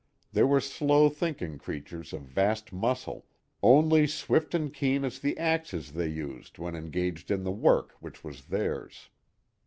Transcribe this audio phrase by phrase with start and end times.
[0.33, 3.27] They were slow thinking creatures of vast muscle,
[3.61, 8.23] only swift and keen as the axes they used when engaged in the work which
[8.23, 9.09] was theirs.